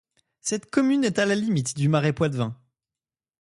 Cette 0.39 0.65
commune 0.71 1.03
est 1.03 1.19
à 1.19 1.27
la 1.27 1.35
limite 1.35 1.77
du 1.77 1.87
Marais 1.87 2.11
poitevin. 2.11 2.59